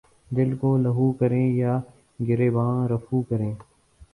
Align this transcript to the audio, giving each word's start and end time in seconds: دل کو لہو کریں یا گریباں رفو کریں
دل 0.31 0.55
کو 0.57 0.69
لہو 0.77 1.11
کریں 1.19 1.47
یا 1.55 1.79
گریباں 2.19 2.87
رفو 2.89 3.21
کریں 3.21 3.53